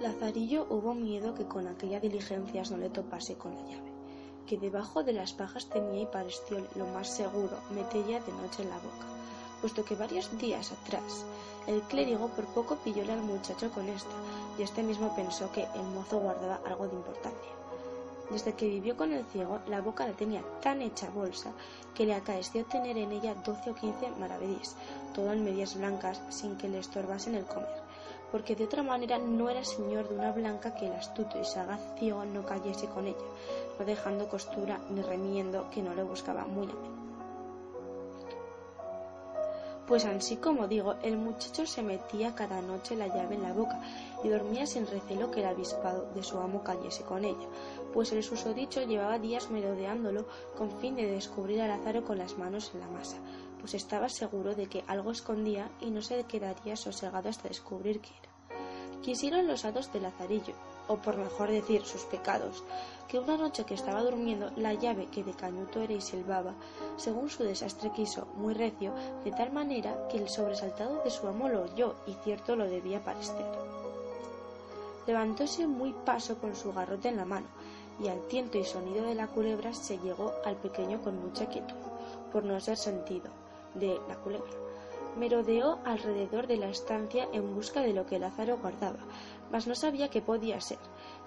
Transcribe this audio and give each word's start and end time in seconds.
Lazarillo 0.00 0.66
hubo 0.70 0.94
miedo 0.94 1.34
que 1.34 1.44
con 1.44 1.66
aquella 1.66 2.00
diligencias 2.00 2.70
no 2.70 2.78
le 2.78 2.88
topase 2.88 3.36
con 3.36 3.54
la 3.54 3.60
llave, 3.66 3.92
que 4.46 4.56
debajo 4.56 5.02
de 5.02 5.12
las 5.12 5.34
pajas 5.34 5.68
tenía 5.68 6.00
y 6.00 6.06
pareció 6.06 6.66
lo 6.74 6.86
más 6.86 7.14
seguro 7.14 7.58
metella 7.68 8.18
de 8.20 8.32
noche 8.32 8.62
en 8.62 8.70
la 8.70 8.78
boca, 8.78 9.04
puesto 9.60 9.84
que 9.84 9.96
varios 9.96 10.38
días 10.38 10.72
atrás 10.72 11.26
el 11.66 11.82
clérigo 11.82 12.28
por 12.28 12.46
poco 12.46 12.76
pillóle 12.76 13.12
al 13.12 13.20
muchacho 13.20 13.70
con 13.72 13.90
esta, 13.90 14.14
y 14.58 14.62
este 14.62 14.82
mismo 14.82 15.14
pensó 15.14 15.52
que 15.52 15.68
el 15.74 15.82
mozo 15.82 16.18
guardaba 16.18 16.62
algo 16.64 16.88
de 16.88 16.96
importancia. 16.96 17.50
Desde 18.30 18.54
que 18.54 18.68
vivió 18.68 18.96
con 18.96 19.12
el 19.12 19.26
ciego, 19.26 19.58
la 19.68 19.82
boca 19.82 20.06
la 20.06 20.14
tenía 20.14 20.42
tan 20.62 20.80
hecha 20.80 21.10
bolsa 21.10 21.52
que 21.94 22.06
le 22.06 22.14
acaeció 22.14 22.64
tener 22.64 22.96
en 22.96 23.12
ella 23.12 23.34
doce 23.34 23.68
o 23.68 23.74
quince 23.74 24.08
maravedís, 24.18 24.76
todo 25.12 25.30
en 25.30 25.44
medias 25.44 25.76
blancas, 25.76 26.22
sin 26.30 26.56
que 26.56 26.70
le 26.70 26.78
estorbasen 26.78 27.34
el 27.34 27.44
comer 27.44 27.89
porque 28.30 28.56
de 28.56 28.64
otra 28.64 28.82
manera 28.82 29.18
no 29.18 29.48
era 29.48 29.64
señor 29.64 30.08
de 30.08 30.14
una 30.14 30.32
blanca 30.32 30.74
que 30.74 30.86
el 30.86 30.92
astuto 30.92 31.40
y 31.40 31.44
sagaz 31.44 31.80
ciego 31.98 32.24
no 32.24 32.44
cayese 32.44 32.86
con 32.86 33.06
ella, 33.06 33.18
no 33.78 33.84
dejando 33.84 34.28
costura 34.28 34.80
ni 34.90 35.02
remiendo 35.02 35.68
que 35.70 35.82
no 35.82 35.94
le 35.94 36.02
buscaba 36.02 36.44
muy 36.44 36.66
a 36.66 36.74
menudo. 36.74 37.00
Pues 39.90 40.04
así 40.04 40.36
como 40.36 40.68
digo, 40.68 40.94
el 41.02 41.16
muchacho 41.16 41.66
se 41.66 41.82
metía 41.82 42.32
cada 42.36 42.62
noche 42.62 42.94
la 42.94 43.08
llave 43.08 43.34
en 43.34 43.42
la 43.42 43.52
boca 43.52 43.80
y 44.22 44.28
dormía 44.28 44.64
sin 44.64 44.86
recelo 44.86 45.32
que 45.32 45.40
el 45.40 45.46
avispado 45.46 46.12
de 46.14 46.22
su 46.22 46.38
amo 46.38 46.62
cayese 46.62 47.02
con 47.02 47.24
ella, 47.24 47.48
pues 47.92 48.12
el 48.12 48.22
susodicho 48.22 48.82
llevaba 48.82 49.18
días 49.18 49.50
merodeándolo 49.50 50.26
con 50.56 50.70
fin 50.78 50.94
de 50.94 51.10
descubrir 51.10 51.60
a 51.62 51.66
Lázaro 51.66 52.04
con 52.04 52.18
las 52.18 52.38
manos 52.38 52.70
en 52.72 52.80
la 52.80 52.86
masa, 52.86 53.16
pues 53.60 53.74
estaba 53.74 54.08
seguro 54.08 54.54
de 54.54 54.66
que 54.66 54.82
algo 54.86 55.12
escondía 55.12 55.70
y 55.80 55.90
no 55.90 56.02
se 56.02 56.24
quedaría 56.24 56.76
sosegado 56.76 57.28
hasta 57.28 57.48
descubrir 57.48 58.00
qué 58.00 58.10
era. 58.10 58.30
Quisieron 59.02 59.46
los 59.46 59.64
hados 59.64 59.92
de 59.92 60.00
Lazarillo, 60.00 60.54
o 60.88 60.96
por 60.96 61.16
mejor 61.16 61.50
decir 61.50 61.84
sus 61.86 62.02
pecados, 62.04 62.64
que 63.08 63.18
una 63.18 63.36
noche 63.36 63.64
que 63.64 63.74
estaba 63.74 64.02
durmiendo 64.02 64.50
la 64.56 64.74
llave 64.74 65.06
que 65.06 65.24
de 65.24 65.32
cañuto 65.32 65.80
era 65.80 65.92
y 65.92 66.00
silbaba, 66.00 66.54
según 66.96 67.30
su 67.30 67.44
desastre 67.44 67.92
quiso, 67.92 68.26
muy 68.36 68.54
recio, 68.54 68.92
de 69.24 69.30
tal 69.30 69.52
manera 69.52 70.08
que 70.08 70.18
el 70.18 70.28
sobresaltado 70.28 71.02
de 71.02 71.10
su 71.10 71.26
amo 71.28 71.48
lo 71.48 71.62
oyó 71.62 71.94
y 72.06 72.14
cierto 72.24 72.56
lo 72.56 72.66
debía 72.66 73.04
parecer. 73.04 73.46
Levantóse 75.06 75.66
muy 75.66 75.92
paso 75.92 76.38
con 76.38 76.54
su 76.54 76.72
garrote 76.72 77.08
en 77.08 77.16
la 77.16 77.24
mano, 77.24 77.46
y 78.00 78.08
al 78.08 78.26
tiento 78.28 78.58
y 78.58 78.64
sonido 78.64 79.04
de 79.04 79.14
la 79.14 79.28
culebra 79.28 79.72
se 79.72 79.98
llegó 79.98 80.34
al 80.44 80.56
pequeño 80.56 81.00
con 81.02 81.20
mucha 81.20 81.46
quietud, 81.46 81.76
por 82.32 82.44
no 82.44 82.60
ser 82.60 82.76
sentido, 82.76 83.30
de 83.74 84.00
la 84.08 84.16
culebra. 84.16 84.50
Merodeó 85.16 85.78
alrededor 85.84 86.46
de 86.46 86.56
la 86.56 86.68
estancia 86.68 87.28
en 87.32 87.54
busca 87.54 87.80
de 87.80 87.92
lo 87.92 88.06
que 88.06 88.18
Lázaro 88.18 88.58
guardaba, 88.58 89.00
mas 89.50 89.66
no 89.66 89.74
sabía 89.74 90.08
qué 90.08 90.22
podía 90.22 90.60
ser, 90.60 90.78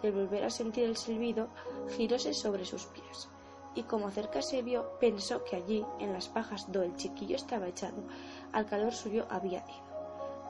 y 0.01 0.07
al 0.07 0.13
volver 0.13 0.45
a 0.45 0.49
sentir 0.49 0.85
el 0.85 0.97
silbido, 0.97 1.49
giróse 1.95 2.33
sobre 2.33 2.65
sus 2.65 2.85
pies. 2.85 3.29
Y 3.75 3.83
como 3.83 4.11
cerca 4.11 4.41
se 4.41 4.61
vio, 4.61 4.97
pensó 4.99 5.43
que 5.43 5.55
allí, 5.55 5.85
en 5.99 6.13
las 6.13 6.29
pajas 6.29 6.71
donde 6.71 6.87
el 6.87 6.95
chiquillo 6.95 7.35
estaba 7.35 7.67
echado, 7.67 8.03
al 8.51 8.65
calor 8.65 8.93
suyo 8.93 9.25
había 9.29 9.59
ido. 9.59 9.93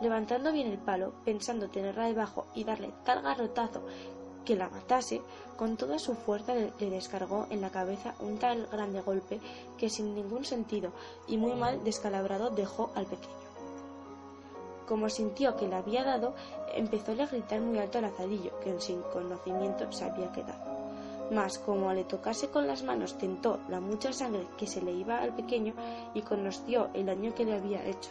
Levantando 0.01 0.51
bien 0.51 0.67
el 0.67 0.79
palo, 0.79 1.13
pensando 1.23 1.69
tenerla 1.69 2.07
debajo 2.07 2.47
y 2.53 2.65
darle 2.65 2.93
tal 3.05 3.21
garrotazo 3.21 3.83
que 4.43 4.55
la 4.55 4.69
matase, 4.69 5.21
con 5.57 5.77
toda 5.77 5.99
su 5.99 6.15
fuerza 6.15 6.53
le, 6.53 6.89
descargó 6.89 7.47
en 7.49 7.61
la 7.61 7.69
cabeza 7.69 8.15
un 8.19 8.37
tal 8.37 8.67
grande 8.71 9.01
golpe 9.01 9.39
que 9.77 9.89
sin 9.89 10.15
ningún 10.15 10.45
sentido 10.45 10.91
y 11.27 11.37
muy 11.37 11.53
mal 11.53 11.83
descalabrado 11.83 12.49
dejó 12.49 12.91
al 12.95 13.05
pequeño. 13.05 13.33
Como 14.87 15.09
sintió 15.09 15.55
que 15.55 15.67
le 15.67 15.75
había 15.75 16.03
dado, 16.03 16.33
empezó 16.75 17.13
a 17.13 17.25
gritar 17.25 17.61
muy 17.61 17.79
alto 17.79 17.99
al 17.99 18.05
azadillo, 18.05 18.59
que 18.59 18.79
sin 18.81 19.01
conocimiento 19.01 19.91
se 19.91 20.05
había 20.05 20.31
quedado. 20.31 20.73
Mas 21.31 21.57
como 21.57 21.93
le 21.93 22.03
tocase 22.03 22.49
con 22.49 22.67
las 22.67 22.83
manos 22.83 23.17
tentó 23.17 23.59
la 23.69 23.79
mucha 23.79 24.11
sangre 24.11 24.45
que 24.57 24.67
se 24.67 24.81
le 24.81 24.91
iba 24.91 25.19
al 25.19 25.33
pequeño 25.33 25.73
y 26.13 26.21
conoció 26.21 26.89
el 26.93 27.05
daño 27.05 27.33
que 27.33 27.45
le 27.45 27.55
había 27.55 27.85
hecho 27.85 28.09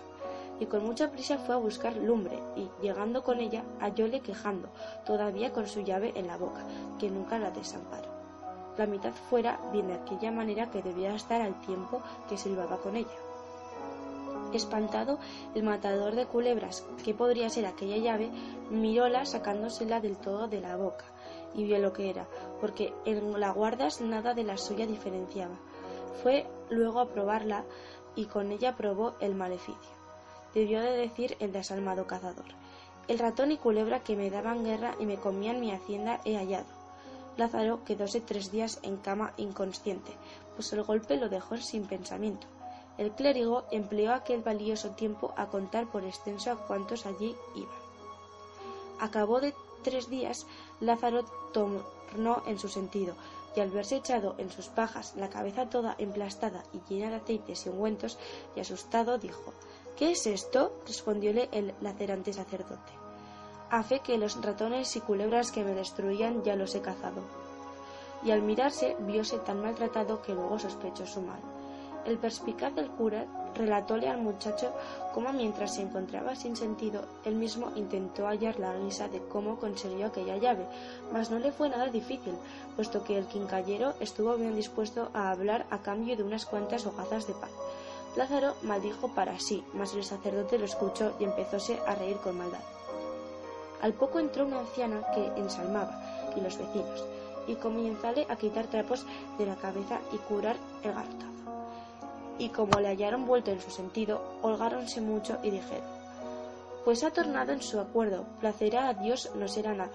y 0.61 0.67
con 0.67 0.85
mucha 0.85 1.11
prisa 1.11 1.39
fue 1.39 1.55
a 1.55 1.59
buscar 1.59 1.97
lumbre 1.97 2.39
y, 2.57 2.69
llegando 2.81 3.23
con 3.23 3.41
ella, 3.41 3.65
hallóle 3.81 4.21
quejando, 4.21 4.69
todavía 5.05 5.53
con 5.53 5.67
su 5.67 5.81
llave 5.81 6.13
en 6.15 6.27
la 6.27 6.37
boca, 6.37 6.65
que 6.99 7.11
nunca 7.11 7.39
la 7.39 7.51
desamparó. 7.51 8.11
La 8.77 8.87
mitad 8.87 9.13
fuera 9.13 9.59
bien 9.73 9.89
de 9.89 9.95
aquella 9.95 10.31
manera 10.31 10.71
que 10.71 10.83
debía 10.83 11.15
estar 11.15 11.43
al 11.43 11.61
tiempo 11.61 12.03
que 12.29 12.39
silbaba 12.39 12.79
con 12.79 12.97
ella. 12.97 13.09
Espantado, 14.53 15.19
el 15.55 15.63
matador 15.63 16.15
de 16.15 16.27
culebras, 16.27 16.85
que 17.05 17.15
podría 17.15 17.49
ser 17.49 17.67
aquella 17.67 17.97
llave, 17.97 18.31
miróla 18.71 19.25
sacándosela 19.25 20.01
del 20.01 20.17
todo 20.17 20.47
de 20.47 20.61
la 20.61 20.77
boca, 20.77 21.07
y 21.55 21.65
vio 21.65 21.79
lo 21.79 21.93
que 21.93 22.11
era, 22.11 22.27
porque 22.61 22.95
en 23.05 23.39
la 23.41 23.51
guardas 23.51 24.01
nada 24.01 24.35
de 24.35 24.45
la 24.45 24.59
suya 24.59 24.87
diferenciaba. 24.87 25.55
Fue 26.23 26.47
luego 26.71 27.01
a 27.01 27.09
probarla 27.09 27.65
y 28.15 28.27
con 28.27 28.53
ella 28.53 28.77
probó 28.77 29.15
el 29.21 29.35
maleficio 29.35 30.02
debió 30.55 30.81
de 30.81 30.93
decir 30.93 31.37
el 31.41 31.53
desalmado 31.53 32.07
cazador. 32.07 32.47
El 33.09 33.19
ratón 33.19 33.51
y 33.51 33.57
culebra 33.57 34.01
que 34.01 34.17
me 34.17 34.31
daban 34.31 34.65
guerra 34.65 34.95
y 35.01 35.07
me 35.07 35.17
comían 35.17 35.61
mi 35.61 35.73
hacienda 35.73 36.21
he 36.25 36.37
hallado. 36.37 36.67
Lázaro 37.37 37.83
quedóse 37.85 38.21
tres 38.21 38.53
días 38.53 38.79
en 38.83 38.97
cama 38.99 39.33
inconsciente, 39.37 40.13
pues 40.55 40.73
el 40.73 40.83
golpe 40.83 41.17
lo 41.17 41.29
dejó 41.29 41.57
sin 41.57 41.87
pensamiento. 41.87 42.47
El 42.99 43.11
clérigo 43.13 43.65
empleó 43.71 44.13
aquel 44.13 44.43
valioso 44.43 44.91
tiempo 44.91 45.33
a 45.37 45.47
contar 45.47 45.91
por 45.91 46.05
extenso 46.05 46.53
a 46.53 46.67
cuantos 46.67 47.07
allí 47.07 47.35
iban. 47.55 47.83
Acabó 49.01 49.41
de 49.41 49.55
tres 49.83 50.11
días, 50.11 50.47
Lázaro 50.81 51.25
tornó 51.53 52.43
en 52.47 52.59
su 52.59 52.69
sentido, 52.69 53.15
y 53.57 53.61
al 53.61 53.71
verse 53.71 53.97
echado 53.97 54.35
en 54.39 54.51
sus 54.51 54.69
pajas, 54.69 55.15
la 55.17 55.29
cabeza 55.29 55.69
toda 55.69 55.97
emplastada 55.99 56.65
y 56.73 56.81
llena 56.89 57.11
de 57.11 57.17
aceites 57.17 57.67
y 57.67 57.71
ungüentos, 57.71 58.19
y 58.55 58.61
asustado 58.61 59.19
dijo 59.19 59.53
¿Qué 59.97 60.13
es 60.13 60.27
esto? 60.27 60.73
respondióle 60.87 61.49
el 61.53 61.75
lacerante 61.83 62.33
sacerdote. 62.33 62.93
A 63.71 63.83
fe 63.83 64.01
que 64.01 64.19
los 64.19 64.41
ratones 64.43 64.97
y 64.97 65.01
culebras 65.01 65.53
que 65.53 65.65
me 65.65 65.75
destruían 65.75 66.43
ya 66.43 66.57
los 66.57 66.75
he 66.75 66.81
cazado. 66.81 67.23
Y 68.25 68.31
al 68.31 68.43
mirarse 68.43 68.97
vióse 69.01 69.39
tan 69.39 69.61
maltratado 69.61 70.23
que 70.23 70.35
luego 70.35 70.59
sospechó 70.59 71.07
su 71.07 71.21
mal. 71.21 71.41
El 72.07 72.19
perspicaz 72.19 72.75
del 72.75 72.91
cura 72.91 73.27
relatóle 73.55 74.09
al 74.09 74.21
muchacho 74.21 74.73
cómo 75.13 75.33
mientras 75.33 75.75
se 75.75 75.83
encontraba 75.83 76.35
sin 76.35 76.57
sentido, 76.57 77.05
él 77.25 77.35
mismo 77.35 77.71
intentó 77.77 78.27
hallar 78.27 78.59
la 78.59 78.77
guisa 78.77 79.09
de 79.09 79.21
cómo 79.29 79.59
consiguió 79.59 80.07
aquella 80.07 80.39
llave, 80.39 80.67
mas 81.13 81.31
no 81.31 81.39
le 81.39 81.53
fue 81.53 81.69
nada 81.69 81.89
difícil, 81.89 82.35
puesto 82.77 83.05
que 83.05 83.19
el 83.19 83.27
quincallero 83.27 83.93
estuvo 84.01 84.35
bien 84.37 84.57
dispuesto 84.57 85.11
a 85.13 85.31
hablar 85.31 85.67
a 85.71 85.79
cambio 85.79 86.17
de 86.17 86.25
unas 86.25 86.47
cuantas 86.47 86.87
hogazas 86.87 87.27
de 87.27 87.35
pan. 87.35 87.51
Lázaro 88.17 88.55
maldijo 88.63 89.09
para 89.09 89.39
sí, 89.41 89.65
mas 89.73 89.95
el 89.95 90.05
sacerdote 90.05 90.59
lo 90.59 90.67
escuchó 90.67 91.15
y 91.19 91.25
empezóse 91.25 91.81
a 91.87 91.95
reír 91.95 92.17
con 92.19 92.37
maldad. 92.37 92.61
Al 93.81 93.95
poco 93.95 94.19
entró 94.19 94.45
una 94.45 94.61
anciana 94.61 95.03
que 95.15 95.27
ensalmaba, 95.41 96.01
y 96.37 96.41
los 96.41 96.59
vecinos, 96.59 97.05
y 97.47 97.57
comienzale 97.57 98.27
a 98.29 98.37
quitar 98.37 98.67
trapos 98.67 99.07
de 99.39 99.47
la 99.47 99.57
cabeza 99.57 100.01
y 100.13 100.19
curar 100.19 100.57
el 100.83 100.93
garrotazo. 100.93 101.33
Y 102.39 102.51
como 102.51 102.81
le 102.81 102.89
hallaron 102.89 103.27
vuelto 103.27 103.51
en 103.51 103.61
su 103.61 103.71
sentido, 103.71 104.23
holgáronse 104.43 105.01
mucho 105.01 105.39
y 105.43 105.51
dijeron, 105.51 105.85
pues 106.85 107.05
ha 107.05 107.11
tornado 107.11 107.53
en 107.53 107.63
su 107.63 107.81
acuerdo, 107.81 108.25
placerá 108.41 108.89
a 108.89 108.95
Dios 108.95 109.31
no 109.37 109.49
será 109.49 109.73
nada. 109.75 109.93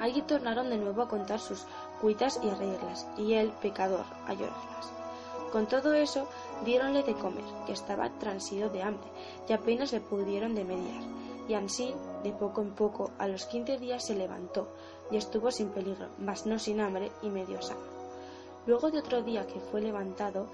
Allí 0.00 0.22
tornaron 0.22 0.70
de 0.70 0.76
nuevo 0.76 1.02
a 1.02 1.08
contar 1.08 1.40
sus 1.40 1.66
cuitas 2.00 2.38
y 2.42 2.50
reglas, 2.50 3.06
y 3.16 3.34
él, 3.34 3.52
pecador, 3.62 4.04
a 4.26 4.34
llorarlas. 4.34 4.92
Con 5.54 5.68
todo 5.68 5.92
eso, 5.92 6.26
diéronle 6.64 7.04
de 7.04 7.14
comer, 7.14 7.44
que 7.64 7.74
estaba 7.74 8.10
transido 8.18 8.70
de 8.70 8.82
hambre, 8.82 9.08
y 9.48 9.52
apenas 9.52 9.92
le 9.92 10.00
pudieron 10.00 10.56
de 10.56 10.64
mediar. 10.64 11.00
Y 11.46 11.54
así, 11.54 11.94
de 12.24 12.32
poco 12.32 12.60
en 12.60 12.72
poco, 12.72 13.12
a 13.18 13.28
los 13.28 13.46
quince 13.46 13.78
días 13.78 14.04
se 14.04 14.16
levantó, 14.16 14.66
y 15.12 15.16
estuvo 15.16 15.52
sin 15.52 15.68
peligro, 15.68 16.08
mas 16.18 16.44
no 16.44 16.58
sin 16.58 16.80
hambre, 16.80 17.12
y 17.22 17.28
medio 17.28 17.62
sano. 17.62 17.86
Luego 18.66 18.90
de 18.90 18.98
otro 18.98 19.22
día 19.22 19.46
que 19.46 19.60
fue 19.60 19.80
levantado, 19.80 20.48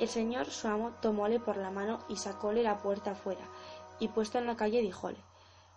el 0.00 0.08
señor 0.08 0.46
su 0.46 0.68
amo 0.68 0.92
tomóle 1.02 1.38
por 1.38 1.58
la 1.58 1.70
mano 1.70 1.98
y 2.08 2.16
sacóle 2.16 2.62
la 2.62 2.78
puerta 2.78 3.10
afuera, 3.10 3.44
y 4.00 4.08
puesto 4.08 4.38
en 4.38 4.46
la 4.46 4.56
calle 4.56 4.80
díjole 4.80 5.18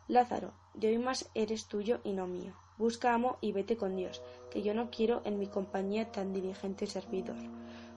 Lázaro, 0.08 0.54
de 0.74 0.88
hoy 0.88 1.00
más 1.00 1.30
eres 1.36 1.66
tuyo 1.66 2.00
y 2.06 2.14
no 2.14 2.28
mío. 2.28 2.54
Busca 2.78 3.14
amo 3.14 3.40
y 3.42 3.52
vete 3.52 3.76
con 3.76 3.98
Dios, 3.98 4.22
que 4.50 4.62
yo 4.62 4.74
no 4.74 4.90
quiero 4.90 5.22
en 5.26 5.38
mi 5.38 5.48
compañía 5.48 6.14
tan 6.14 6.32
diligente 6.32 6.88
servidor. 6.88 7.36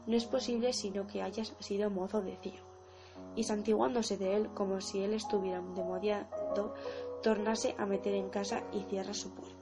No 0.07 0.17
es 0.17 0.25
posible 0.25 0.73
sino 0.73 1.07
que 1.07 1.23
hayas 1.23 1.55
sido 1.61 1.91
mozo 1.91 2.23
de 2.23 2.37
ciego. 2.37 2.67
Y 3.37 3.45
santiguándose 3.45 4.17
de 4.17 4.37
él 4.37 4.49
como 4.55 4.81
si 4.81 5.03
él 5.03 5.15
estuviera 5.15 5.61
demodiado, 5.61 6.75
tornase 7.23 7.75
a 7.79 7.87
meter 7.87 8.15
en 8.15 8.29
casa 8.29 8.63
y 8.73 8.81
cierra 8.91 9.15
su 9.15 9.35
puerta. 9.35 9.62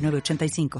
906985. 0.00 0.70